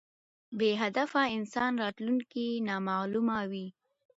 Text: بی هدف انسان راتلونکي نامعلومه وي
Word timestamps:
بی 0.57 0.69
هدف 0.81 1.11
انسان 1.37 1.71
راتلونکي 1.83 2.47
نامعلومه 2.67 3.39
وي 3.51 3.67